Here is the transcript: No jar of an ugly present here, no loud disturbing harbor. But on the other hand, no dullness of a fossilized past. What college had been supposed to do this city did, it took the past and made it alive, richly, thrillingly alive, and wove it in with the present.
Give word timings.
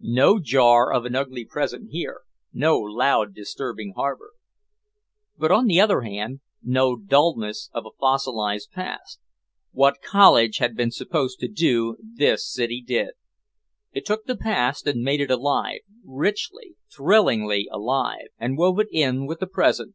No 0.00 0.38
jar 0.40 0.90
of 0.90 1.04
an 1.04 1.14
ugly 1.14 1.44
present 1.44 1.90
here, 1.90 2.22
no 2.50 2.78
loud 2.78 3.34
disturbing 3.34 3.92
harbor. 3.94 4.30
But 5.36 5.52
on 5.52 5.66
the 5.66 5.82
other 5.82 6.00
hand, 6.00 6.40
no 6.62 6.96
dullness 6.96 7.68
of 7.74 7.84
a 7.84 7.90
fossilized 8.00 8.70
past. 8.70 9.20
What 9.72 10.00
college 10.00 10.56
had 10.56 10.74
been 10.74 10.92
supposed 10.92 11.40
to 11.40 11.46
do 11.48 11.98
this 12.00 12.50
city 12.50 12.80
did, 12.80 13.10
it 13.92 14.06
took 14.06 14.24
the 14.24 14.34
past 14.34 14.86
and 14.86 15.02
made 15.02 15.20
it 15.20 15.30
alive, 15.30 15.80
richly, 16.02 16.76
thrillingly 16.90 17.68
alive, 17.70 18.28
and 18.38 18.56
wove 18.56 18.78
it 18.78 18.88
in 18.90 19.26
with 19.26 19.40
the 19.40 19.46
present. 19.46 19.94